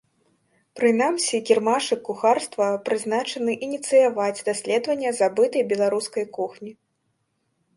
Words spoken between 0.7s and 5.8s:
Прынамсі кірмашык кухарства прызначаны ініцыяваць даследаванне забытай